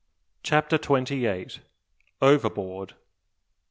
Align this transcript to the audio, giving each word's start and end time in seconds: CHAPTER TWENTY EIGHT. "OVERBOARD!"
CHAPTER 0.41 0.79
TWENTY 0.79 1.27
EIGHT. 1.27 1.59
"OVERBOARD!" 2.23 2.95